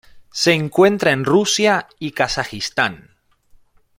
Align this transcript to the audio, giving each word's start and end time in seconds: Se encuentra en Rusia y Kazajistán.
Se 0.31 0.53
encuentra 0.53 1.11
en 1.11 1.23
Rusia 1.25 1.87
y 1.99 2.09
Kazajistán. 2.13 3.11